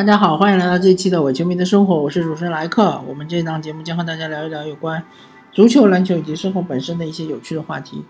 [0.00, 3.02] 大家好，欢迎来到这一期的伪球迷的生活，我是主持人莱克。
[3.06, 5.04] 我们这档节目将和大家聊一聊有关
[5.52, 8.02] 足球、篮球以及生活本身的一些有趣的话题。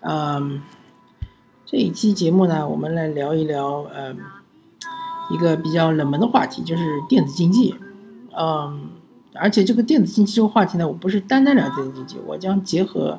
[0.00, 0.60] 嗯，
[1.64, 4.18] 这一期节目呢，我们来聊一聊，嗯，
[5.30, 7.76] 一个比较冷门的话题，就是电子竞技。
[8.36, 8.88] 嗯，
[9.34, 13.16] 而且这个电子竞技这个话题呢，我不是单单聊电子竞技，我将结合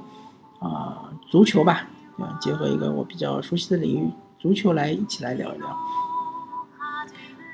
[0.60, 1.88] 啊足球吧，
[2.20, 5.68] 啊，结合一个我比较熟悉的领域足球来一起来聊一聊。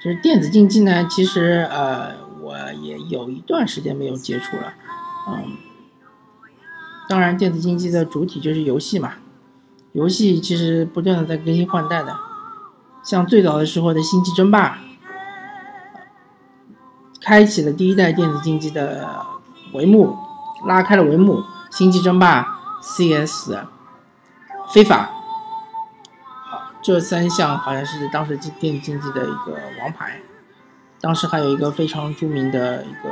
[0.01, 4.73] 就是电子竞技呢，其实呃，我也有一段时间没有接触了，
[5.27, 5.57] 嗯，
[7.09, 9.13] 当然，电子竞技的主体就是游戏嘛，
[9.91, 12.15] 游戏其实不断的在更新换代的，
[13.03, 14.69] 像最早的时候的《星际争霸》，
[17.21, 19.05] 开启了第一代电子竞技的
[19.73, 20.17] 帷幕，
[20.65, 21.39] 拉开了帷幕，
[21.69, 22.41] 《星际争霸》、
[22.81, 23.57] CS、
[24.71, 25.09] 非法。
[26.81, 30.21] 这三项好像是当时电子竞技的一个王牌，
[31.01, 33.09] 当时还有一个非常著名的一个，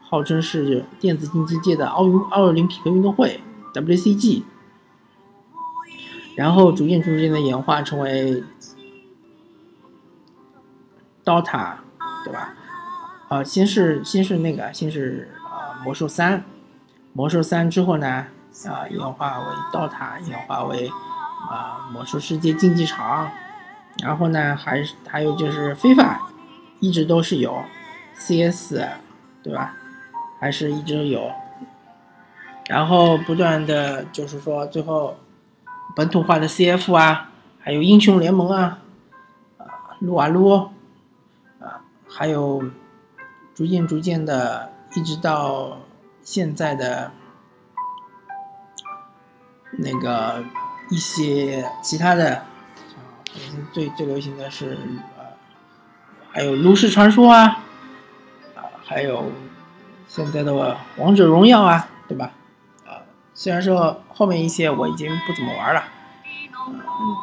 [0.00, 3.40] 号称是电子竞技界的奥运奥林匹克运动会
[3.72, 4.44] WCG，
[6.36, 8.44] 然后逐渐逐渐的演化成为
[11.24, 11.74] DOTA，
[12.24, 12.54] 对吧？
[13.28, 16.44] 啊，先是先是那个先是啊魔兽三，
[17.12, 18.26] 魔兽三之后呢
[18.66, 20.88] 啊演化为 DOTA，演化为。
[21.50, 23.30] 啊，魔兽世界竞技场，
[24.02, 26.28] 然后呢，还是还有就是非法，
[26.80, 27.62] 一直都是有
[28.16, 28.88] ，CS，
[29.42, 29.76] 对吧？
[30.40, 31.30] 还是一直有，
[32.66, 35.16] 然后不断的就是说，最后
[35.94, 38.78] 本土化的 CF 啊，还有英雄联盟啊，
[39.58, 39.66] 啊，
[40.00, 40.70] 撸啊撸，
[41.60, 42.64] 啊，还有
[43.54, 45.78] 逐渐逐渐的，一直到
[46.22, 47.12] 现在的
[49.72, 50.42] 那个。
[50.90, 52.44] 一些其他的，啊，
[53.72, 54.78] 最最流行的是，
[55.16, 55.24] 呃，
[56.30, 57.64] 还有炉石传说啊，
[58.54, 59.32] 啊，还有
[60.06, 62.32] 现在的王者荣耀啊，对吧？
[62.86, 63.02] 啊，
[63.32, 65.84] 虽然说后面一些我已经不怎么玩了，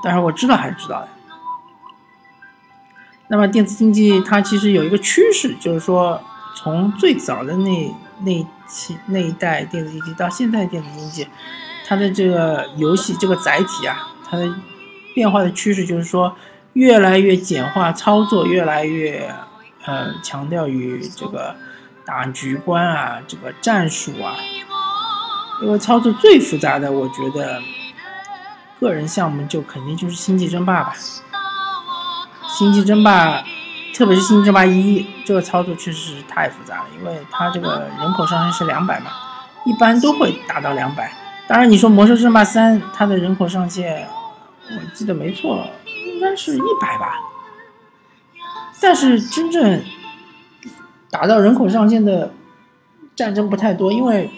[0.03, 1.07] 但是我知道还是知道的。
[3.27, 6.21] 那么电子竞技它其实有一个趋势，就是说
[6.55, 11.27] 从最早的那那期那一代电子竞技到现在电子竞技。
[11.91, 14.49] 它的这个游戏这个载体啊，它的
[15.13, 16.33] 变化的趋势就是说，
[16.71, 19.29] 越来越简化操作，越来越
[19.83, 21.53] 呃强调于这个
[22.05, 24.37] 打局观啊，这个战术啊。
[25.61, 27.61] 因为操作最复杂的，我觉得
[28.79, 30.93] 个人项目就肯定就是星际争霸吧。
[32.47, 33.43] 星际争霸，
[33.93, 39.11] 特别是星际争霸一，这个操作确实是太复杂了，因为它这个人口上限是两百嘛，
[39.65, 41.11] 一般都会达到两百。
[41.51, 44.07] 当然，你说《魔兽争霸三》它的人口上限，
[44.69, 47.19] 我记得没错，应该是一百吧。
[48.79, 49.83] 但是真正
[51.09, 52.31] 达到人口上限的
[53.17, 54.29] 战争不太多，因为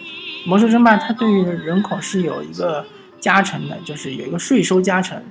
[0.49, 2.83] 《魔兽争霸》它对于人口是有一个
[3.19, 5.23] 加成的，就是有一个税收加成，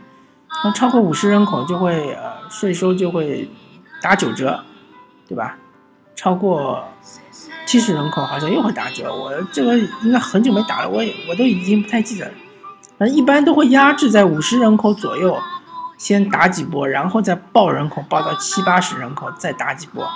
[0.63, 3.51] 那超过五十人口就会呃税收就会
[4.01, 4.63] 打九折，
[5.27, 5.59] 对吧？
[6.15, 6.85] 超过。
[7.65, 12.33] 七十人口好像又会打折，我这个应该很久没打了，我也我都已经不太记得了。
[12.99, 15.39] 反正一般都会压制在五十人口左右，
[15.97, 20.07] 先打几波，然后再爆人口，爆到七八十人口再打几波。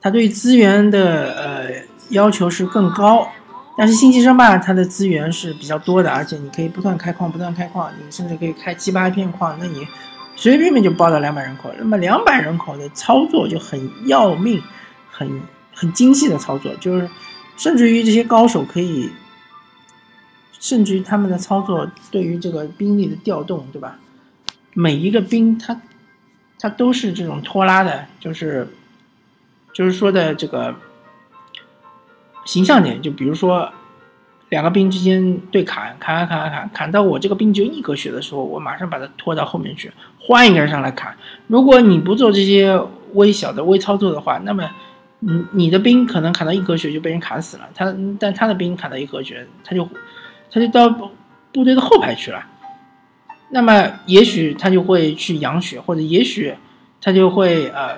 [0.00, 1.70] 他对资源的呃
[2.10, 3.28] 要求是更高，
[3.76, 9.86] 但是星际争霸它的资源是比较多的，而且你可以不断开矿，不断开矿，你甚至可以开七八片矿，那你
[10.36, 11.70] 随随便便就爆到两百人口。
[11.78, 14.62] 那么两百人口的操作就很要命，
[15.10, 15.40] 很。
[15.78, 17.08] 很精细的操作，就是
[17.58, 19.10] 甚至于这些高手可以，
[20.58, 23.98] 甚至于他们的操作对于这个兵力的调动，对吧？
[24.72, 25.78] 每一个兵他
[26.58, 28.66] 他都是这种拖拉的，就是
[29.74, 30.74] 就是说的这个
[32.46, 33.70] 形象点，就比如说
[34.48, 41.14] 两个兵之间对砍，砍砍砍砍砍到我这个兵只有一格血的时候，我马上把它拖到后面去，换一个人上来砍。
[41.48, 42.80] 如果你不做这些
[43.12, 44.70] 微小的微操作的话，那么。
[45.20, 49.88] 你你的兵可能砍到一格血就被人砍死了，他但他的兵砍到一格血，他就
[50.50, 50.88] 他就到
[51.52, 52.44] 部队的后排去了。
[53.50, 56.54] 那么也许他就会去养血，或者也许
[57.00, 57.96] 他就会呃，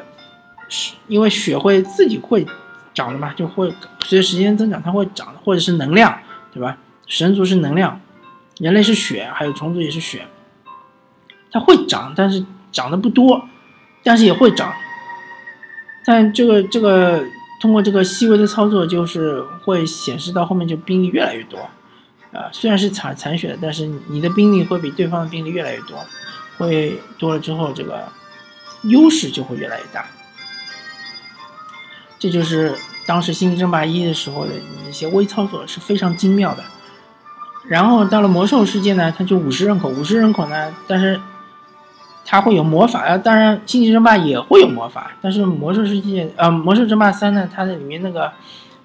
[1.08, 2.46] 因为血会自己会
[2.94, 6.18] 长的嘛，就会随着时间增长它会长，或者是能量，
[6.52, 6.76] 对吧？
[7.06, 8.00] 神族是能量，
[8.58, 10.26] 人类是血，还有虫族也是血，
[11.50, 13.48] 它会长，但是长得不多，
[14.04, 14.72] 但是也会长。
[16.08, 17.22] 但这个这个
[17.60, 21.58] 通过这个细微的操作，就是会显示到后面就兵力越来越多，
[22.32, 26.02] 啊，虽然是残残血，但是你的兵力会比对方的兵力越来越多，
[26.56, 28.08] 会多了之后，这个
[28.84, 30.06] 优势就会越来越大。
[32.18, 32.74] 这就是
[33.06, 34.52] 当时《星际争霸一》的时候的
[34.88, 36.64] 一些微操作是非常精妙的。
[37.66, 41.20] 然后到了魔兽世界呢，它就五十人口，五十人口呢，但是
[42.30, 43.16] 它会有魔法啊。
[43.16, 48.30] 当然，《星际争霸》也会有魔法，但是魔兽世界呃，《魔兽争霸三》呢，它的里面那个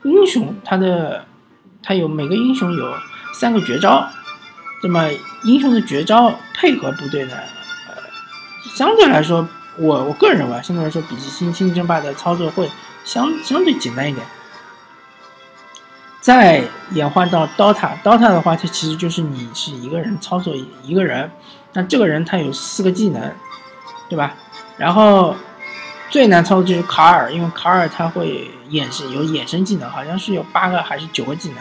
[0.04, 1.26] 英雄，它的
[1.84, 2.94] 它有每个英雄有
[3.34, 4.08] 三个绝招，
[4.84, 5.10] 那么
[5.44, 7.36] 英雄的绝招配合部队呢，
[7.90, 7.96] 呃，
[8.78, 9.46] 相对来说，
[9.78, 12.70] 我我个人认为，相对来说比起《星星际争霸》的操作会。
[13.06, 14.26] 相相对简单一点，
[16.22, 21.30] 再演化到 DOTA，DOTA 的话，它其实就是你是一个人操作一个人，
[21.74, 23.22] 那这个人他有四个技能，
[24.10, 24.36] 对吧？
[24.78, 25.36] 然后
[26.10, 31.58] 最难操作就是卡尔，因为卡尔他会衍生有衍生技能，好像是有八个还是九个技能，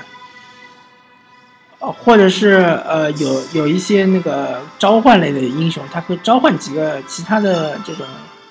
[1.81, 2.53] 呃，或者是
[2.87, 8.07] 呃有有一些那个召唤类的英雄，他会召唤几个其他的这种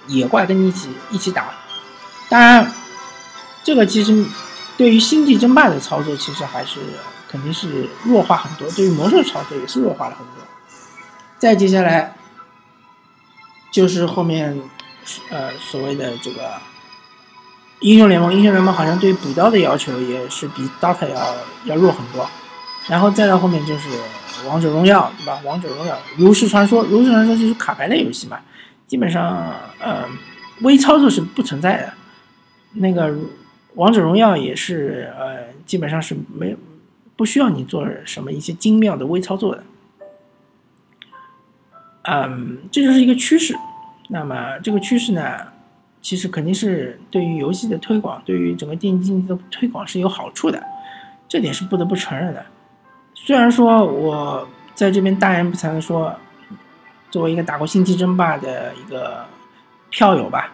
[0.08, 1.50] 野怪跟你一起一起打，
[2.30, 2.72] 当然。
[3.63, 4.25] 这个其实
[4.75, 6.80] 对于星际争霸的操作，其实还是
[7.30, 10.38] 肯定是弱化很多；对于魔兽操作也是弱化了很多。
[11.41, 12.13] 再接下来
[13.71, 14.55] 就是后面
[15.31, 16.51] 呃所谓的这个
[17.79, 21.35] 英雄联盟，英雄联盟好像对补刀的要求也是比 DOTA 要
[21.65, 22.29] 要弱很多。
[22.88, 23.89] 然后再到后面就是
[24.47, 25.41] 王者荣耀，对吧？
[25.43, 28.39] 王者荣耀、炉石传说、炉石传说就是卡牌类游戏嘛，
[28.85, 30.05] 基本上呃
[30.61, 31.93] 微操作是不存在的。
[32.73, 33.11] 那个。
[33.75, 36.53] 王者荣耀也是，呃，基本上是没
[37.15, 39.63] 不需要你做什么一些精妙的微操作的，
[42.03, 43.56] 嗯，这就是一个趋势。
[44.09, 45.21] 那么这个趋势呢，
[46.01, 50.62] 其实肯定是对于游戏的推广，对于整个电竞的推广是有好处的，
[51.27, 52.45] 这点是不得不承认的。
[53.13, 56.15] 虽然说我在这边大言不惭的说，
[57.09, 59.25] 作为一个打过星际争霸的一个
[59.89, 60.53] 票友吧。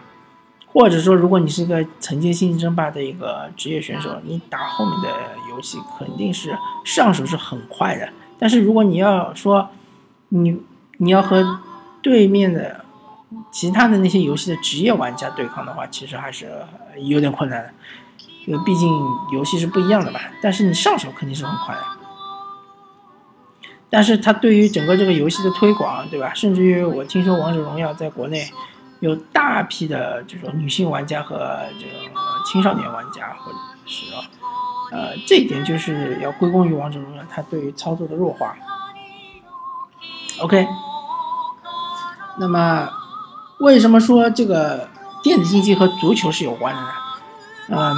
[0.70, 5.08] 或者说，如果你是一个曾经星际争霸的一个职业选手，你打后面的
[5.50, 6.54] 游戏肯定是
[6.84, 8.06] 上手是很快的。
[8.38, 9.66] 但是如果你要说
[10.28, 10.60] 你
[10.98, 11.60] 你要和
[12.02, 12.84] 对面的
[13.50, 16.52] 其他的那些游戏的职业玩家对抗的话，其实还是
[16.98, 17.72] 有点困难的，
[18.46, 18.88] 因为毕竟
[19.32, 20.20] 游戏是不一样的嘛。
[20.42, 21.82] 但是你上手肯定是很快的。
[23.90, 26.32] 但是它对于整个这个游戏的推广，对吧？
[26.34, 28.48] 甚至于我听说王者荣耀在国内。
[29.00, 34.06] 有大批的这种女性玩家和这种青少年玩家，或者是
[34.90, 38.56] 呃，这一点就是要归功于王者荣耀它对于操作的弱化。
[40.40, 40.66] OK，
[42.38, 42.88] 那么
[43.58, 44.88] 为什么说这个
[45.22, 46.88] 电子竞技和足球是有关的呢？
[47.70, 47.96] 嗯，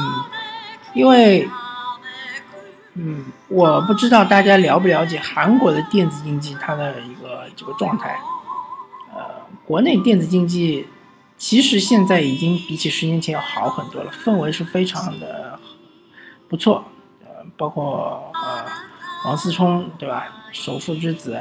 [0.95, 1.49] 因为
[2.95, 8.21] 嗯，我不知道大家了不了解韩国的电子竞技它的一个这个状态。
[9.15, 9.21] 呃
[9.67, 10.89] 国内电子竞技
[11.37, 15.59] 其实现在已经比起十年前要好很多了，氛围是非常的
[16.49, 16.85] 不错。
[17.21, 18.65] 呃，包括呃
[19.27, 20.27] 王思聪对吧？
[20.53, 21.35] 首富之子，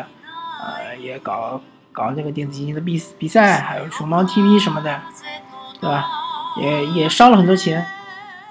[0.61, 1.59] 呃也搞
[1.99, 5.01] 搞那个电子竞技的比比赛，还有熊猫 TV 什么的，
[5.81, 6.05] 对吧？
[6.61, 7.85] 也也烧了很多钱。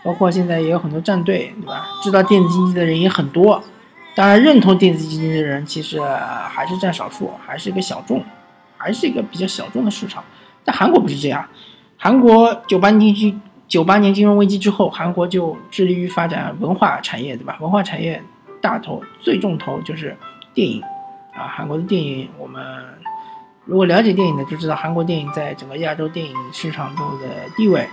[0.04, 1.86] 包括现在也有很多战队，对吧？
[2.02, 3.64] 知道电子竞技的人也很多。
[4.14, 5.98] 当然，认同电子竞技的人其实
[6.50, 8.22] 还是占少数，还是一个小众。
[8.80, 10.22] 还是一个比较小众的市场，
[10.64, 11.44] 但韩国不是这样。
[11.96, 17.58] 韩国九八年金九八年金融危机之后，韩国就致力于发展文化产业，对吧？
[17.60, 18.22] 文化产业
[18.60, 20.16] 大头最重头就是
[20.54, 20.80] 电影
[21.34, 21.48] 啊。
[21.48, 22.62] 韩国的电影，我们
[23.68, 27.86] 如果了解电影的就知道，韩国电影在整个亚洲电影市场中的地位，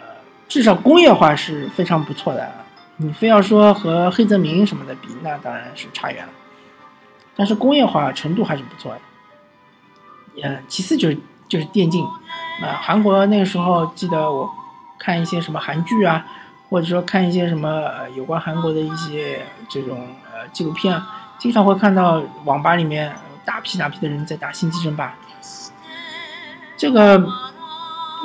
[0.00, 0.06] 呃，
[0.48, 2.50] 至少工业化是非常不错的。
[2.96, 6.32] 你非要说和黑泽明什么的比，那当然是差远了。
[7.36, 10.42] 但是工业化程度还是不错的。
[10.42, 12.02] 呃，其次就是就是电竞，
[12.62, 14.50] 啊，韩国那个时候记得我
[14.98, 16.24] 看一些什么韩剧啊，
[16.70, 17.86] 或者说看一些什么
[18.16, 20.98] 有关韩国的一些这种呃纪录片，
[21.38, 23.14] 经常会看到网吧里面
[23.48, 25.14] 大批大批的人在打星际争霸，
[26.76, 27.26] 这个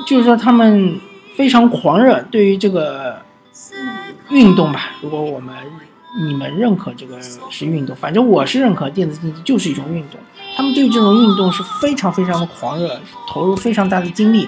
[0.06, 1.00] 就是说他们
[1.38, 3.22] 非常狂热，对于这个
[4.30, 5.56] 运动吧，如果我们。
[6.16, 10.20] 你们认可这个是运动，反正我是认可电子竞技就是一种运动。
[10.56, 14.48] 他们对这种运动是非常非常的狂热，投入非常大的精力，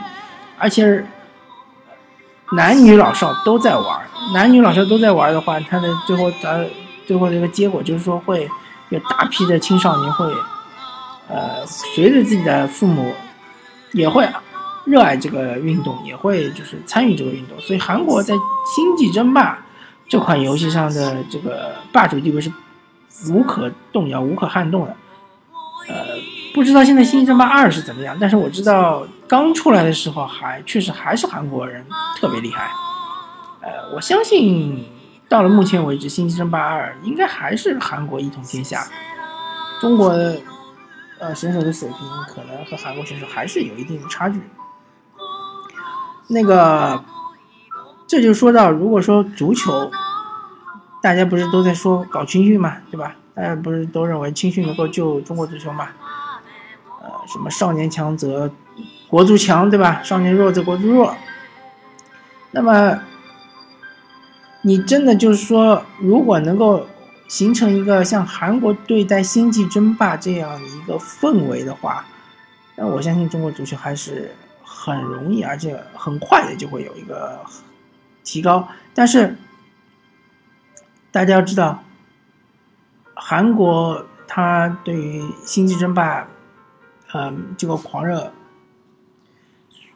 [0.60, 1.04] 而且
[2.52, 4.00] 男女老少都在玩。
[4.32, 6.70] 男女老少都在玩的话，他的最后的
[7.08, 8.48] 最后的一个结果就是说会
[8.90, 10.32] 有大批的青少年会，
[11.28, 13.14] 呃，随着自己的父母
[13.94, 14.28] 也会
[14.86, 17.60] 热爱这个运动，也会就是参与这个运动。
[17.62, 18.34] 所以韩国在
[18.76, 19.60] 星际争霸。
[20.08, 22.52] 这款游戏上的这个霸主地位是
[23.28, 24.96] 无可动摇、无可撼动的。
[25.88, 25.96] 呃，
[26.54, 31.84] 不知道现在《星际争霸二》是怎么样，但是我知道刚出来的时候还确实还是韩国人
[32.20, 32.70] 特别厉害。
[33.62, 34.86] 呃，我相信
[35.28, 38.86] 到了目前为止，《星际争霸二》应该还是韩国一统天下。
[39.82, 40.16] 中国
[41.20, 44.40] 呃选手的水平可能和韩国选手还是有一定的差距。
[46.28, 47.04] 那个，
[48.08, 49.92] 这就说到，如果说足球，
[51.02, 53.16] 大家不是都在说搞青训嘛，对吧？
[53.36, 55.90] 大家不是都认为青训能够救中国足球嘛？
[57.04, 58.50] 呃，什么少年强则
[59.08, 60.02] 国足强，对吧？
[60.04, 61.16] 少年弱则国足弱。
[62.52, 63.00] 那么，
[64.64, 66.88] 你真的就是说，如果能够
[67.28, 72.06] 形成一个像韩国对待星际争霸这样一个氛围的话，
[72.76, 74.32] 那我相信中国足球还是。
[74.68, 77.40] 很容易，而且很快的就会有一个
[78.24, 78.68] 提高。
[78.94, 79.36] 但是
[81.12, 81.84] 大家要知道，
[83.16, 86.28] 韩国他对于星际争霸，
[87.14, 88.32] 嗯，这个狂热，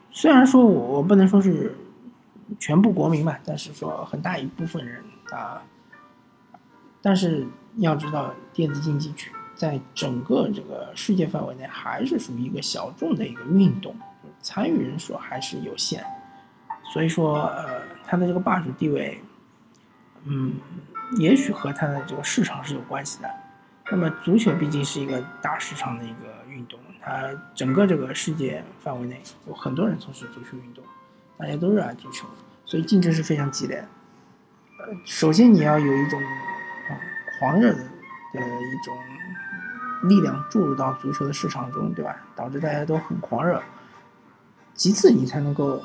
[0.10, 1.76] 虽然说我不能说是
[2.58, 5.62] 全部国民吧，但是说很大一部分人啊，
[7.02, 7.46] 但是
[7.78, 9.14] 要知道，电子竞技
[9.56, 13.96] 在整个这个世界范围内还是属于一个小众的一个运动。
[14.42, 16.02] 参与人数还是有限，
[16.94, 19.22] 所以说，呃，它的这个霸主地位，
[20.24, 20.54] 嗯，
[21.18, 23.30] 也许和它的这个市场是有关系的。
[23.92, 30.82] 那么，足球毕竟是一个大市场的一个运动，它整个这个世界范围内有很多人从事足球运动，
[31.38, 32.26] 大家都热爱足球，
[32.66, 33.86] 所以竞争是非常激烈。
[34.80, 36.18] 呃，首先你要有一种
[37.40, 38.98] 狂热的的一种
[40.10, 42.16] 力量注入到足球的市场中，对吧？
[42.36, 43.62] 导致大家都很狂热。
[44.74, 45.82] 其次，你才能够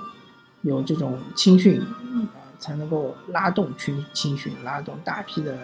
[0.63, 5.57] 有这种青训，啊，才能够拉动群青训，拉动大批的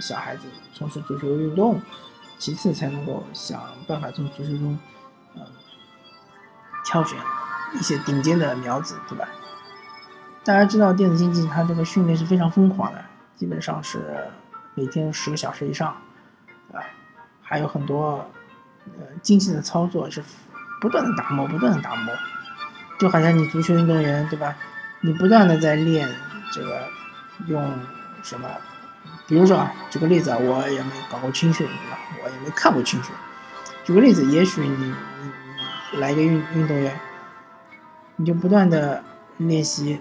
[0.00, 1.80] 小孩子从事足球运动。
[2.38, 4.78] 其次，才能够想办法从足球中，
[5.34, 5.42] 呃，
[6.84, 7.18] 挑选
[7.74, 9.28] 一些顶尖的苗子，对吧？
[10.44, 13.04] 大家知道电子竞技它这个训练是非常疯狂的，
[13.36, 14.28] 基本上是
[14.78, 15.88] 每天十个小时以上，
[16.72, 16.78] 啊？
[17.42, 18.30] 还有很多
[18.86, 20.22] 呃精细的操作是
[20.80, 22.14] 不断的打磨，不断的打磨。
[23.00, 24.54] 就好像你足球运动员对吧？
[25.00, 26.08] 你不断的在练
[26.52, 26.84] 这个，
[27.48, 27.76] 用
[28.22, 28.48] 什么？
[29.26, 31.98] 比如说啊，举个例子啊，我也没搞过青训对吧？
[32.22, 33.12] 我也没看过青训。
[33.84, 34.94] 举个例子，也许你你
[35.92, 36.96] 你来个运运动员，
[38.14, 39.02] 你就不断的
[39.38, 40.00] 练习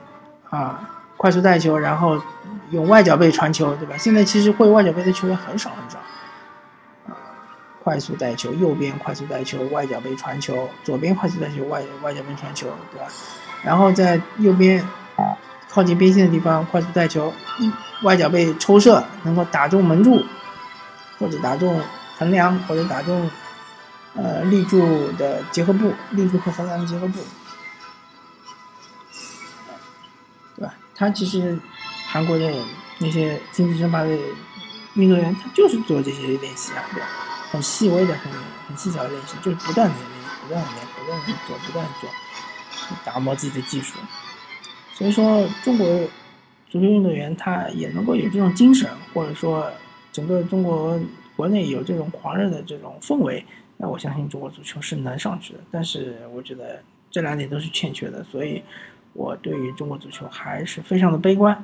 [0.52, 2.22] 啊，快速带球，然后
[2.72, 3.96] 用外脚背传球，对吧？
[3.98, 5.98] 现在其实会外脚背的球员很少很少。
[7.84, 13.08] 快速带球，右边快速带球，外脚背传球；左边快速带球，外外脚背传球，对吧？
[13.64, 14.86] 然后在右边
[15.70, 17.34] 靠近边线的地方快速带球，
[18.04, 20.22] 外脚背抽射，能够打中门柱，
[21.18, 21.82] 或者打中
[22.18, 23.32] 横梁，或者打中
[24.16, 27.20] 呃立柱的结合部，立柱和横梁的结合部，
[30.58, 30.74] 对吧？
[30.94, 31.58] 他其实
[32.10, 32.52] 韩国的
[33.00, 34.10] 那些竞技争霸的
[34.96, 37.08] 运动员，他就是做这些练习啊，对吧？
[37.52, 38.32] 很细微的、很
[38.68, 40.06] 很细小的练习，就是不断的练，
[40.42, 42.10] 不断的练，不断的做，不断的做，
[43.06, 44.00] 打磨自己的技术。
[44.94, 45.86] 所以说，中国
[46.70, 49.72] 足球运动员他也能够有这种精神，或者说
[50.12, 51.00] 整个中国
[51.36, 53.46] 国内有这种狂热的这种氛围，
[53.78, 55.60] 那我相信中国足球是能上去的。
[55.70, 58.64] 但是我觉得这两点都是欠缺的，所以
[59.14, 61.64] 我对于中国足球还是非常的悲观，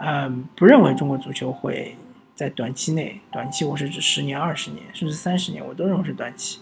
[0.00, 1.96] 嗯，不认为中国足球会。
[2.36, 6.58] 在短期内，短期我是指十年、二十年，甚至三十年，我都认为是短期，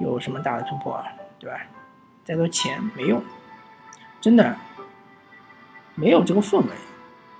[0.00, 1.04] 有什么大的突破，啊
[1.38, 1.60] 对吧？
[2.24, 3.22] 再多钱没用，
[4.20, 4.56] 真的
[5.94, 6.72] 没有这个氛围，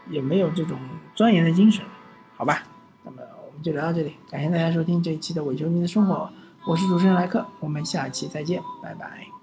[0.08, 0.78] 也没有这种
[1.16, 1.84] 钻研的精神，
[2.36, 2.62] 好吧？
[3.02, 6.30] 那么我们就聊到这里，感谢大家收听这一期的伪球迷的生活，
[6.68, 9.35] 我是主持人莱克，我们下期再见，拜拜。